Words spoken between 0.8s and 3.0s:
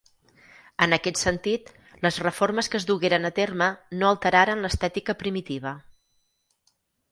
En aquest sentit, les reformes que es